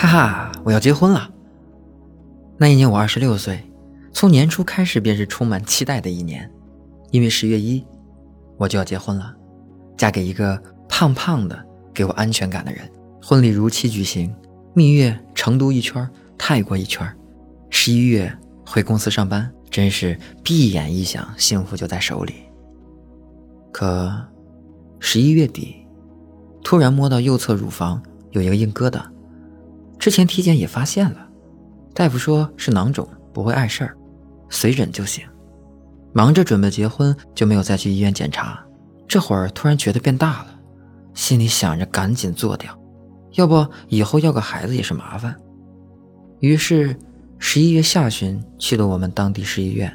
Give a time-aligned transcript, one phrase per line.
[0.00, 1.30] 哈哈，我要结婚了。
[2.56, 3.70] 那一年我二十六岁，
[4.14, 6.50] 从年初开始便是充满期待的一年，
[7.10, 7.84] 因为十月一
[8.56, 9.36] 我就要结婚了，
[9.98, 10.58] 嫁给一个
[10.88, 12.90] 胖胖的、给我安全感的人。
[13.22, 14.34] 婚礼如期举行，
[14.72, 16.08] 蜜月成都一圈，
[16.38, 17.06] 泰国一圈。
[17.68, 22.36] 十一月回公司上班，真是闭眼一想，幸福就在手里。
[23.70, 24.10] 可
[24.98, 25.86] 十一月底，
[26.64, 29.02] 突然摸到右侧乳房有一个硬疙瘩。
[30.00, 31.28] 之前体检也发现了，
[31.94, 33.94] 大夫说是囊肿，不会碍事儿，
[34.48, 35.22] 随诊就行。
[36.14, 38.64] 忙着准备结婚，就没有再去医院检查。
[39.06, 40.58] 这会儿突然觉得变大了，
[41.12, 42.76] 心里想着赶紧做掉，
[43.34, 45.36] 要不以后要个孩子也是麻烦。
[46.38, 46.96] 于是
[47.38, 49.94] 十一月下旬去了我们当地市医院，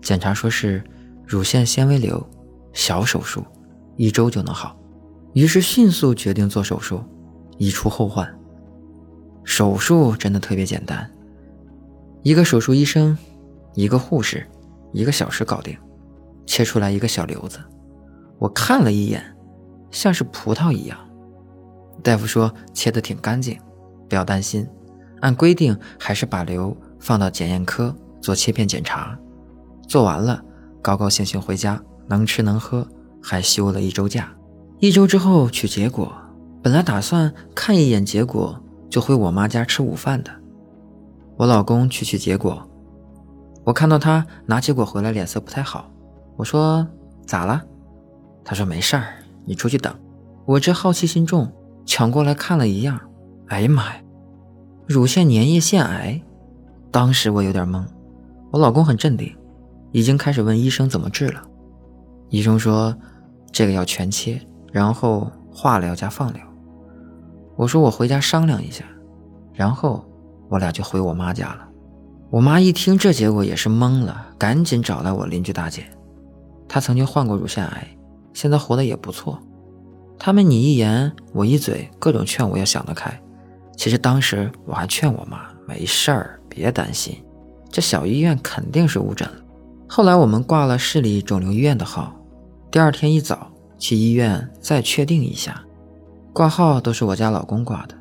[0.00, 0.80] 检查说是
[1.26, 2.24] 乳腺纤维瘤，
[2.72, 3.44] 小手术，
[3.96, 4.78] 一周就能好。
[5.32, 7.02] 于是迅速决定做手术，
[7.58, 8.32] 以除后患。
[9.50, 11.10] 手术真的特别简单，
[12.22, 13.18] 一个手术医生，
[13.74, 14.46] 一个护士，
[14.92, 15.76] 一个小时搞定，
[16.46, 17.58] 切出来一个小瘤子。
[18.38, 19.20] 我看了一眼，
[19.90, 20.96] 像是葡萄一样。
[22.00, 23.58] 大夫说切的挺干净，
[24.08, 24.64] 不要担心。
[25.18, 29.18] 按规定还是把瘤放到检验科做切片检查。
[29.88, 30.40] 做完了，
[30.80, 32.86] 高高兴兴回家，能吃能喝，
[33.20, 34.32] 还休了一周假。
[34.78, 36.12] 一周之后取结果，
[36.62, 38.56] 本来打算看一眼结果。
[38.90, 40.30] 就回我妈家吃午饭的，
[41.36, 42.68] 我老公去取结果，
[43.64, 45.88] 我看到他拿结果回来，脸色不太好。
[46.36, 46.86] 我说
[47.24, 47.62] 咋了？
[48.44, 49.04] 他说没事儿，
[49.44, 49.94] 你出去等。
[50.44, 51.52] 我这好奇心重，
[51.86, 52.98] 抢过来看了一样。
[53.46, 54.00] 哎呀妈呀，
[54.88, 56.20] 乳腺粘液腺癌！
[56.90, 57.86] 当时我有点懵。
[58.50, 59.36] 我老公很镇定，
[59.92, 61.40] 已经开始问医生怎么治了。
[62.30, 62.96] 医生说
[63.52, 64.40] 这个要全切，
[64.72, 66.42] 然后化疗加放疗。
[67.60, 68.86] 我说我回家商量一下，
[69.52, 70.02] 然后
[70.48, 71.68] 我俩就回我妈家了。
[72.30, 75.84] 我妈一听这结果也是懵了，赶紧找来我邻居大姐，
[76.66, 77.86] 她曾经患过乳腺癌，
[78.32, 79.38] 现在活得也不错。
[80.18, 83.12] 他们你一言我一嘴，各种劝我要想得开。
[83.76, 87.22] 其实当时我还劝我妈没事儿，别担心，
[87.68, 89.34] 这小医院肯定是误诊了。
[89.86, 92.16] 后来我们挂了市里肿瘤医院的号，
[92.70, 95.62] 第二天一早去医院再确定一下。
[96.32, 97.94] 挂号都是我家老公挂的，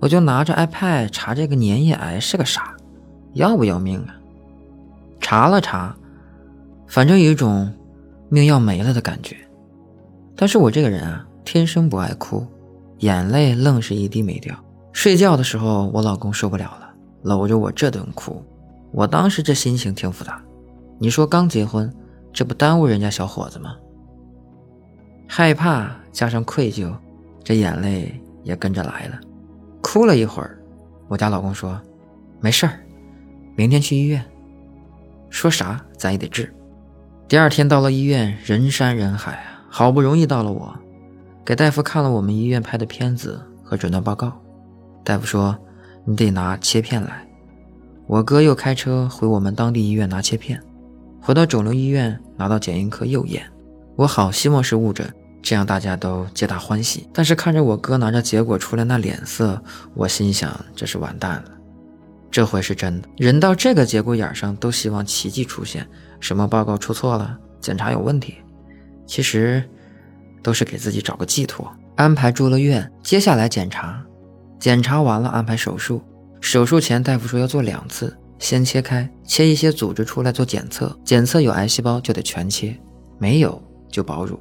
[0.00, 2.76] 我就拿着 iPad 查这个粘液癌是个啥，
[3.34, 4.14] 要不要命啊？
[5.20, 5.94] 查了查，
[6.86, 7.72] 反正有一种
[8.28, 9.36] 命要没了的感觉。
[10.36, 12.46] 但是我这个人啊，天生不爱哭，
[12.98, 14.54] 眼泪愣是一滴没掉。
[14.92, 16.90] 睡觉的时候，我老公受不了了，
[17.22, 18.40] 搂着我这顿哭。
[18.92, 20.40] 我当时这心情挺复杂，
[20.98, 21.92] 你说刚结婚，
[22.32, 23.74] 这不耽误人家小伙子吗？
[25.26, 26.94] 害怕加上愧疚。
[27.48, 28.14] 这眼泪
[28.44, 29.18] 也跟着来了，
[29.80, 30.58] 哭了一会儿，
[31.08, 31.80] 我家老公说
[32.42, 32.78] ：“没事儿，
[33.56, 34.22] 明天去医院。”
[35.30, 36.54] 说啥咱也得治。
[37.26, 40.76] 第二天到了医院，人山人海啊，好不容易到了我，
[41.42, 44.30] 给大夫看了我们医院拍的片子和诊断报告。
[45.02, 45.58] 大夫说
[46.04, 47.26] ：“你得拿切片来。”
[48.06, 50.62] 我哥又开车回我们当地医院拿切片，
[51.18, 53.42] 回到肿瘤医院拿到检验科又验。
[53.96, 55.10] 我好希望是误诊。
[55.48, 59.58] 这样大家都皆大欢喜，但是看着我哥拿着结果出来那脸色，
[59.94, 61.44] 我心想这是完蛋了。
[62.30, 65.88] 这回是真的，人到这个节骨眼上都希望奇迹出现，
[66.20, 68.34] 什么报告出错了，检查有问题，
[69.06, 69.64] 其实
[70.42, 71.66] 都是给自己找个寄托。
[71.96, 74.04] 安排住了院，接下来检查，
[74.60, 76.02] 检查完了安排手术。
[76.42, 82.78] 手术前大夫说要做两次，先切开，切一些组织出来做检测，检测有癌细胞就得全切，
[83.18, 83.58] 没有
[83.90, 84.38] 就保乳。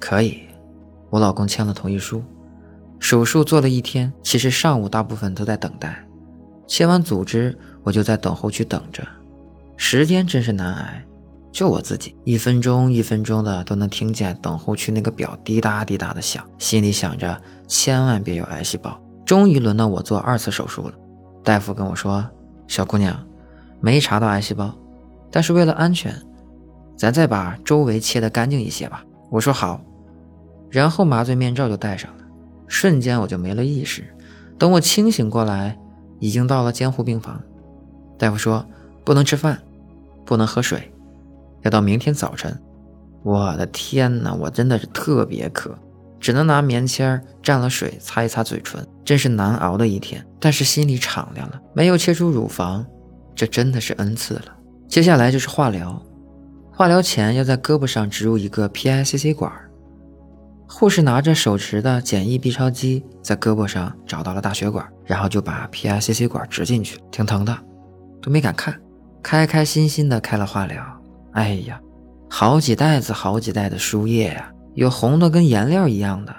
[0.00, 0.40] 可以，
[1.10, 2.22] 我老公签了同意书。
[2.98, 6.04] 手术做了一天，其实上午大部分都在等待。
[6.66, 9.06] 切完组织，我就在等候区等着。
[9.76, 11.04] 时间真是难挨，
[11.52, 19.00] 就我自己，一分钟一分钟的都能听见等候区那个表滴答滴答的响，心里想着千万别有癌细胞。
[19.24, 20.94] 终于轮到我做二次手术了，
[21.44, 22.26] 大夫跟我说
[22.66, 23.18] ：“小姑娘，
[23.80, 24.74] 没查到癌细胞，
[25.30, 26.14] 但是为了安全，
[26.96, 29.80] 咱再把周围切得干净一些吧。”我说好。
[30.70, 32.24] 然后麻醉面罩就戴上了，
[32.68, 34.04] 瞬间我就没了意识。
[34.58, 35.78] 等我清醒过来，
[36.18, 37.40] 已经到了监护病房。
[38.18, 38.64] 大夫说
[39.04, 39.60] 不能吃饭，
[40.24, 40.92] 不能喝水，
[41.62, 42.56] 要到明天早晨。
[43.22, 45.76] 我的天哪，我真的是特别渴，
[46.18, 48.86] 只能拿棉签蘸了水擦一擦嘴唇。
[49.04, 51.60] 真是难熬的一天，但是心里敞亮了。
[51.74, 52.86] 没有切除乳房，
[53.34, 54.44] 这真的是恩赐了。
[54.86, 56.00] 接下来就是化疗，
[56.70, 59.52] 化疗前要在胳膊上植入一个 PICC 管
[60.72, 67.58] 护士拿着手持的简易 B 超机，在胳膊上找到了大血管，然后就把 PICC 管植进去，挺疼的，
[68.22, 68.80] 都没敢看，
[69.20, 70.80] 开开心心的开了化疗。
[71.32, 71.80] 哎呀，
[72.30, 76.32] 好几袋子好几袋的输液呀，有红的跟颜料一样的，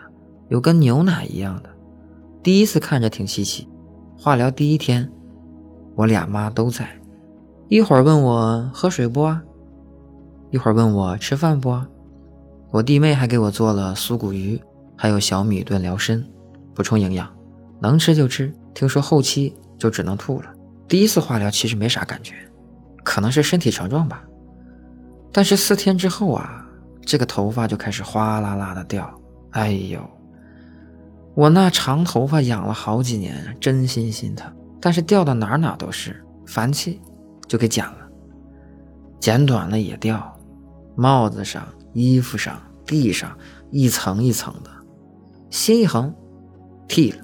[0.48, 1.70] 有跟牛奶一样的。
[2.42, 3.68] 第一次看着挺稀奇。
[4.18, 5.12] 化疗第一天，
[5.96, 6.88] 我俩妈都在，
[7.68, 9.30] 一会儿问我喝水不，
[10.52, 11.78] 一会儿问我吃饭不。
[12.72, 14.60] 我弟妹还给我做了酥骨鱼，
[14.96, 16.24] 还有小米炖辽参，
[16.74, 17.30] 补充营养，
[17.82, 18.52] 能吃就吃。
[18.74, 20.46] 听说后期就只能吐了。
[20.88, 22.34] 第一次化疗其实没啥感觉，
[23.04, 24.24] 可能是身体强壮吧。
[25.34, 26.66] 但是四天之后啊，
[27.06, 29.14] 这个头发就开始哗啦啦的掉。
[29.52, 30.00] 哎呦，
[31.36, 34.50] 我那长头发养了好几年，真心心疼。
[34.80, 37.02] 但是掉到哪哪都是，烦气，
[37.50, 37.98] 就给剪了。
[39.20, 40.40] 剪短了也掉，
[40.96, 41.68] 帽子上。
[41.94, 43.38] 衣服上、地上
[43.70, 44.70] 一层一层的，
[45.50, 46.14] 心一横，
[46.88, 47.24] 剃了。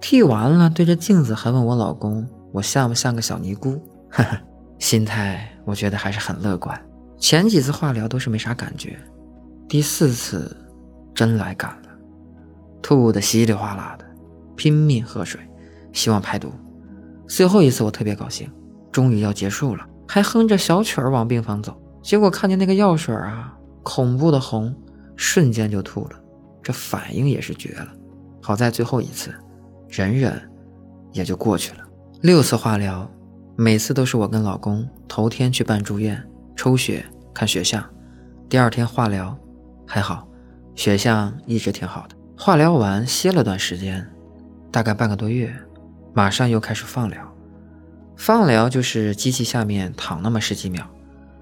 [0.00, 3.80] 剃完了，对着镜子还问我老公：“我像不像个小尼姑？”
[4.10, 4.40] 哈哈，
[4.78, 6.80] 心态我觉得还是很乐观。
[7.18, 8.96] 前几次化疗都是没啥感觉，
[9.68, 10.56] 第四次
[11.12, 11.88] 真来赶了，
[12.80, 14.04] 吐的稀里哗啦的，
[14.54, 15.40] 拼命喝水，
[15.92, 16.52] 希望排毒。
[17.26, 18.50] 最后一次我特别高兴，
[18.92, 21.76] 终于要结束了，还哼着小曲儿往病房走。
[22.08, 24.74] 结果看见那个药水啊，恐怖的红，
[25.14, 26.18] 瞬间就吐了，
[26.62, 27.88] 这反应也是绝了。
[28.40, 29.30] 好在最后一次，
[29.90, 30.40] 忍忍，
[31.12, 31.84] 也就过去了。
[32.22, 33.06] 六次化疗，
[33.56, 36.26] 每次都是我跟老公头天去办住院
[36.56, 37.84] 抽血看血象，
[38.48, 39.36] 第二天化疗，
[39.86, 40.26] 还好，
[40.74, 42.16] 血象一直挺好的。
[42.38, 44.10] 化疗完歇了段时间，
[44.72, 45.54] 大概半个多月，
[46.14, 47.30] 马上又开始放疗。
[48.16, 50.88] 放疗就是机器下面躺那么十几秒。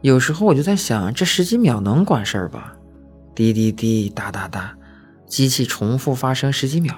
[0.07, 2.77] 有时候我就在想，这十几秒能管事儿吧？
[3.35, 4.73] 滴滴滴，哒哒哒，
[5.27, 6.95] 机器重复发生十几秒，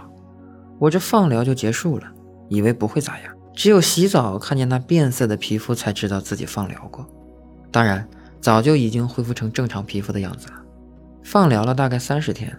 [0.79, 2.05] 我这放疗就结束了，
[2.51, 3.35] 以为不会咋样。
[3.55, 7.09] 只有洗澡看见那变色的皮肤，才知道自己放疗过。
[7.71, 8.07] 当然，
[8.43, 10.57] 早就已经恢复成正常皮肤的样子了。
[11.23, 12.55] 放疗了大概三十天，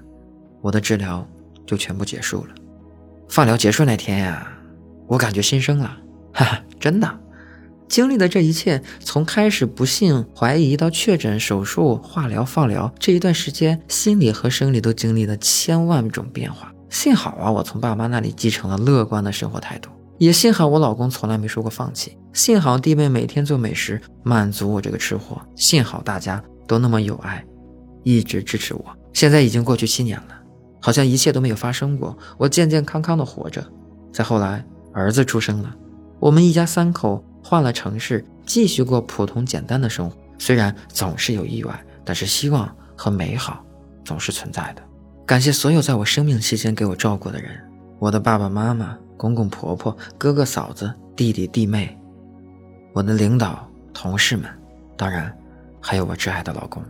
[0.62, 1.24] 我的治疗
[1.68, 2.56] 就全部结束了。
[3.28, 4.52] 放疗结束那天呀，
[5.06, 5.96] 我感觉新生了，
[6.34, 7.20] 哈哈，真的。
[7.90, 16.72] 经历的这一切，从开始不信、怀疑到确诊、手术、化疗、放疗这一段时间，心理和生理都经历了千万种变化。
[16.90, 19.90] 幸好啊，我从爸妈那里继承了乐观的生活态度，
[20.20, 22.16] 也幸好我老公从来没说过放弃。
[22.32, 25.42] 幸好弟妹每天做美食满足我这个吃货。
[25.56, 27.44] 幸好大家都那么有爱，
[28.04, 28.86] 一直支持我。
[29.14, 30.28] 现在已经过去七年了，
[30.80, 33.66] 好像一切都没有发生过，我健健康康的活着。
[34.14, 34.64] 再后来，
[34.94, 35.76] 儿子出生了，
[36.20, 37.26] 我们一家三口。
[37.50, 40.16] 换了城市，继续过普通简单的生活。
[40.38, 43.66] 虽然总是有意外，但是希望和美好
[44.06, 44.84] 总是存在的。
[45.26, 47.60] 感谢所有在我生命期间给我照顾的人：
[47.98, 51.98] 我的爸爸妈妈、公公婆婆、哥哥嫂子、弟弟弟妹，
[52.94, 54.48] 我的领导、同事们，
[54.96, 55.36] 当然
[55.82, 56.84] 还有我挚爱的老公。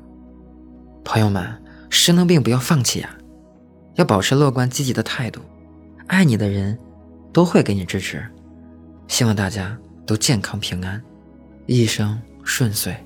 [1.06, 1.42] 朋友们，
[1.90, 3.10] 生了病不要放弃呀，
[3.96, 5.40] 要保持乐观积极的态度。
[6.08, 6.78] 爱你的人
[7.32, 8.22] 都会给你支持。
[9.08, 9.78] 希望大家。
[10.10, 11.00] 都健康平安，
[11.68, 12.98] 一生顺遂。